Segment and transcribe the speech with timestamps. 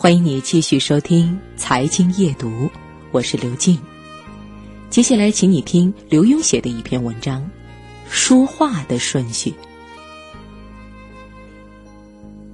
[0.00, 2.48] 欢迎你继续收听《财经夜读》，
[3.10, 3.76] 我是刘静。
[4.90, 7.42] 接下来，请你听刘墉写的一篇文章
[8.08, 9.50] 《说话的顺序》。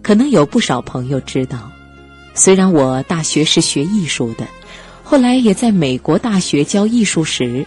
[0.00, 1.70] 可能有不少朋友知道，
[2.32, 4.48] 虽然我大学是学艺术的，
[5.02, 7.66] 后来也在美国大学教艺术史，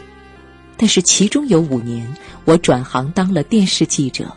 [0.75, 4.35] 但是其中有五年，我转行当了电视记者。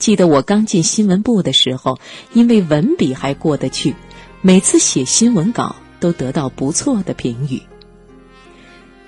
[0.00, 1.96] 记得我刚进新闻部的时候，
[2.32, 3.94] 因为文笔还过得去。
[4.40, 7.60] 每次写新闻稿都得到不错的评语，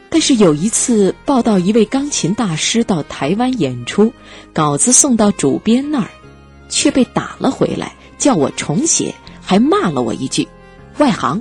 [0.09, 4.13] 但是有一次报道一位钢琴大师到台湾演出，
[4.53, 6.11] 稿子送到主编那儿，
[6.69, 10.49] 却被打了回来，叫我重写，还骂了我一句
[10.99, 11.41] “外行”。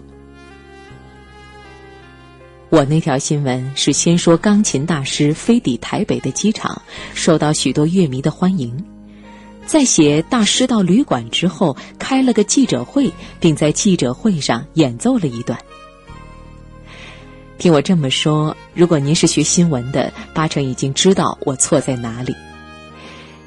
[2.69, 6.83] 我那条新闻是先说钢琴大师飞抵台北的机场，
[7.15, 8.85] 受到许多乐迷的欢迎。
[9.69, 15.59] 在写大师到旅馆之后，开了个记者会，并在记者会上演奏了一段。
[17.59, 22.35] 听我这么说，如果您是学新闻的，八成已经知道我错在哪里。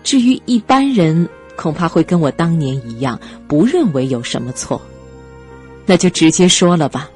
[0.04, 4.80] 至于一般人，恐怕会跟我当年一样，不认为有什么错。
[5.86, 7.10] 那就直接说了吧，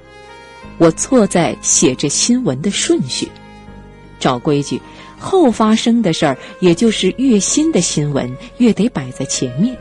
[0.78, 3.28] 我错在写这新闻的顺序。
[4.18, 4.82] 照规矩。
[5.18, 9.76] 后发生的事儿，也就是越新的新闻，越得摆在前面。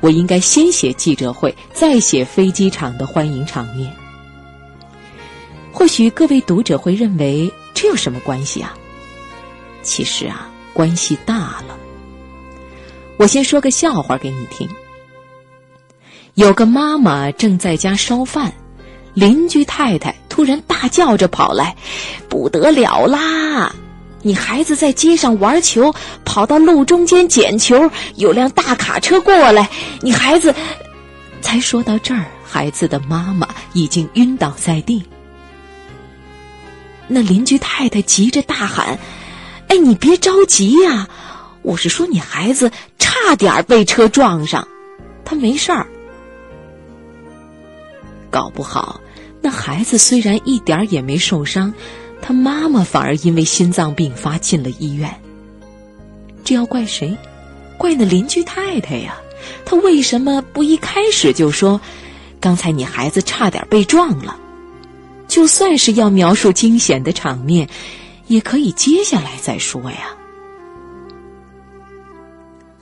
[0.00, 3.92] 我应该先写记者会，再写飞机场的欢迎场面。
[5.72, 8.74] 或许各位读者会认为这有什么关系啊？
[9.82, 11.34] 其实啊，关系大
[11.66, 11.76] 了。
[13.18, 14.68] 我先说个笑话给你听。
[16.34, 18.52] 有个妈妈正在家烧饭，
[19.14, 21.74] 邻居太太突然大叫着跑来
[22.28, 23.74] ：“不得了啦！”
[24.22, 30.54] 你孩子在街上玩球，跑到路中间捡球，有辆大卡车过来，你孩子
[31.40, 35.04] 才说到这儿，孩子的妈妈已经晕倒在地。
[37.06, 38.98] 那邻居太太急着大喊
[39.68, 41.08] ：“哎，你别着急呀，
[41.62, 44.66] 我是说你孩子差点被车撞上，
[45.24, 45.86] 他没事儿。
[48.28, 49.00] 搞不好，
[49.40, 51.72] 那孩子虽然一点也没受伤。”
[52.26, 55.08] 他妈妈反而因为心脏病发进了医院。
[56.42, 57.16] 这要怪谁？
[57.78, 59.16] 怪那邻居太太呀！
[59.64, 61.80] 她为什么不一开始就说
[62.40, 64.36] ：“刚才你孩子差点被撞了？”
[65.28, 67.68] 就算是要描述惊险的场面，
[68.26, 70.08] 也可以接下来再说呀。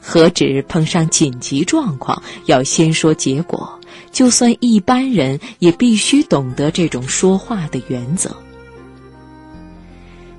[0.01, 3.79] 何止碰上紧急状况要先说结果？
[4.11, 8.35] 就算一般人也必须懂得这种说话的原则。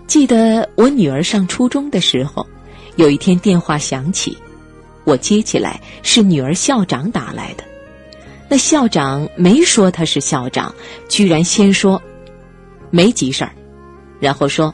[0.08, 2.46] 记得我女儿上初中的时候，
[2.96, 4.38] 有一天电话响起，
[5.04, 7.64] 我接起来是女儿校长打来的。
[8.48, 10.74] 那校长没说他是校长，
[11.10, 12.02] 居然先说
[12.92, 13.52] 没急事儿，
[14.20, 14.74] 然后说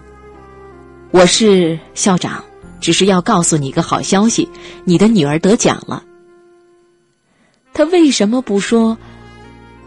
[1.12, 2.44] 我是校长，
[2.82, 4.48] 只是要告诉你个好消息，
[4.84, 6.04] 你的女儿得奖了。
[7.74, 8.98] 他为什么不说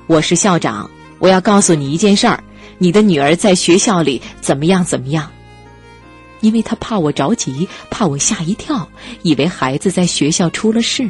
[0.07, 0.91] 我是校长？
[1.19, 2.43] 我要告诉你一件事儿。
[2.79, 4.85] 你的女儿在学校里怎么样？
[4.85, 5.31] 怎么样？
[6.41, 8.89] 因为他怕我着急，怕我吓一跳，
[9.23, 11.09] 以为孩子在学校出了事。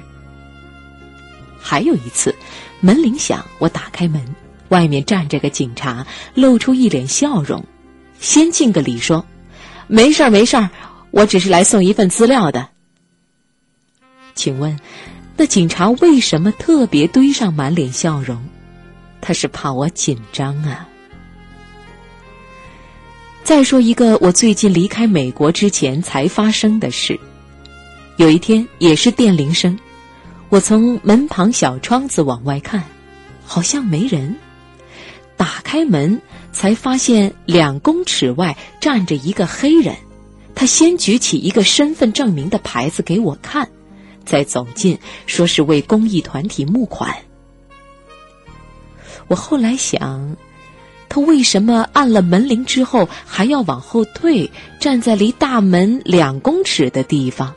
[1.60, 2.34] 还有一次，
[2.80, 4.22] 门铃响，我打开门，
[4.69, 7.64] 外面站着个警察，露出一脸笑容，
[8.20, 9.25] 先敬个礼说
[9.88, 10.70] ：“没事儿，没事儿，
[11.10, 12.69] 我只是来送一份资料的。”
[14.36, 14.78] 请问，
[15.36, 18.41] 那警察为什么特别堆上满脸笑容？
[19.20, 20.86] 他是怕我紧张啊。
[23.44, 27.21] 再说一个我最近离开美国之前才发生的事。
[28.16, 29.78] 有一天也是电铃声，
[30.49, 32.82] 我从门旁小窗子往外看，
[33.44, 34.34] 好像没人。
[35.37, 36.22] 打开门
[36.53, 39.94] 才发现两公尺外站着一个黑人，
[40.55, 43.69] 他先举起一个身份证明的牌子给我看，
[44.25, 47.15] 再走近说是为公益团体募款。
[49.29, 50.35] 我后来想。
[51.14, 54.50] 他为什么按了门铃之后还要往后退，
[54.81, 57.55] 站在离大门两公尺的地方？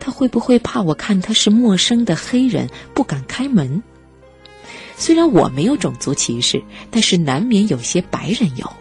[0.00, 3.82] 他会不会怕我看他是陌生的黑人，不敢开门？
[4.96, 8.72] 虽然我没有种族歧视，但是难免有些白人有。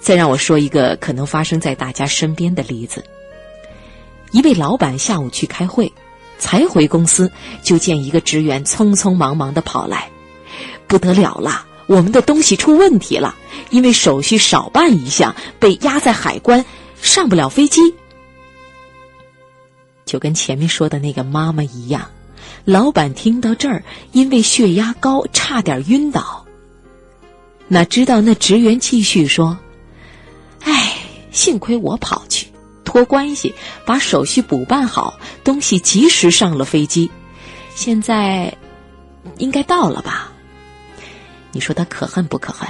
[0.00, 3.04] 再让我说一个可能发生在大家身边的例子：
[4.30, 5.92] 一位老板下午去开会，
[6.38, 7.30] 才回公司
[7.62, 10.08] 就见一个职员匆匆忙忙的跑来，
[10.86, 11.66] 不得了了！
[11.88, 13.34] 我们的东西出问题了，
[13.70, 16.64] 因为手续少办一项，被压在海关，
[17.00, 17.94] 上不了飞机。
[20.04, 22.10] 就跟前面说的那个妈妈一样，
[22.64, 23.82] 老板听到这儿，
[24.12, 26.44] 因为血压高差点晕倒。
[27.68, 29.58] 哪知道那职员继续说
[30.64, 30.94] ：“哎，
[31.30, 32.48] 幸亏我跑去
[32.84, 33.54] 托关系，
[33.86, 37.10] 把手续补办好，东西及时上了飞机。
[37.74, 38.56] 现在
[39.38, 40.32] 应该到了吧？
[41.58, 42.68] 你说他可恨不可恨？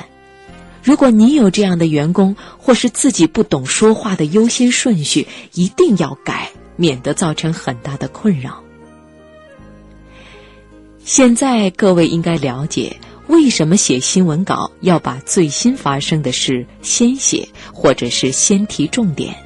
[0.83, 8.63] 如果你有这样的员工，或是自己不懂说话的优先顺序，一定要改，免得造成很大的困扰。
[11.05, 12.97] 现在各位应该了解。”
[13.29, 19.37] 为什么写新闻稿要把最新发生的事先写，或者是先提重点？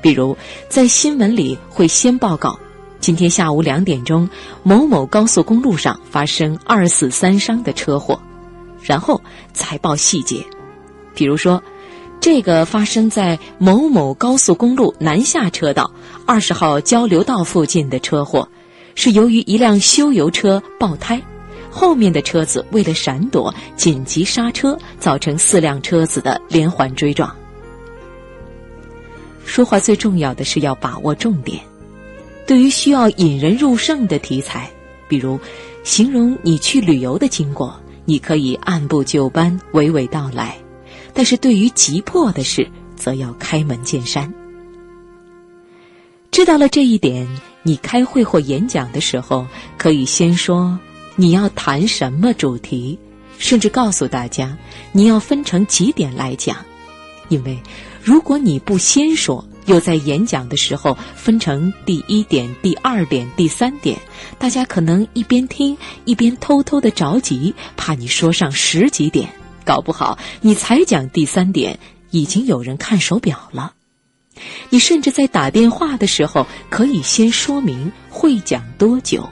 [0.00, 0.36] 比如
[0.68, 2.56] 在新闻里会先报告，
[3.00, 4.30] 今天下午两点钟
[4.62, 8.22] 某某高速公路上发生二死三伤的车祸，
[8.82, 9.20] 然后
[9.52, 10.44] 才报细节。
[11.14, 11.62] 比如说，
[12.20, 15.90] 这个发生在某某高速公路南下车道
[16.26, 18.48] 二十号交流道附近的车祸，
[18.94, 21.20] 是由于一辆修油车爆胎。
[21.74, 27.34] 后面的车子为了闪躲，紧急刹车，造成四辆车子的连环追撞。
[29.44, 31.60] 说话最重要的是要把握重点。
[32.46, 34.70] 对于需要引人入胜的题材，
[35.08, 35.40] 比如
[35.82, 40.54] 形容你去旅游的经过，你可以按部就班、娓娓道来；
[41.12, 44.32] 但是对于急迫的事，则要开门见山。
[46.30, 47.28] 知道了这一点，
[47.62, 49.46] 你开会或演讲的时候，
[49.76, 50.78] 可以先说。
[51.14, 52.98] 你要谈什么主题？
[53.38, 54.56] 甚至告诉大家，
[54.92, 56.56] 你要分成几点来讲，
[57.28, 57.60] 因为
[58.02, 63.98] 如果你不先说，又在演讲的时候分成第一点、第二点、第三点，
[64.38, 69.28] 大家可能一边听一边偷偷的着急，怕你说上十几点，
[69.64, 71.78] 搞不好你才讲第三点，
[72.10, 73.74] 已经有人看手表了。
[74.70, 79.28] 你甚至在打电话的时候，可以先说明会讲多久。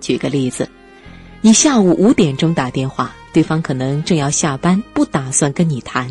[0.00, 0.68] 举个例子，
[1.40, 6.10] 你下午五点钟打电话，对方可能正要下班，不打算跟你谈。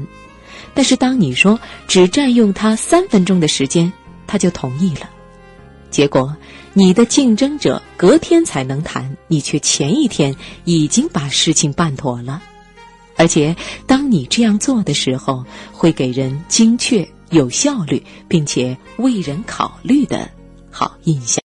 [0.74, 3.92] 但是当你说只占用他三分钟的时间，
[4.28, 5.10] 他就同意了。
[5.90, 6.36] 结果
[6.74, 10.36] 你的竞争者隔天才能谈，你却前一天
[10.66, 12.42] 已经把事情办妥了。
[13.16, 13.56] 而且
[13.86, 20.28] 当你这样做的时候，会给人精确、有效率，并且为人考虑的
[20.72, 21.42] 好印象。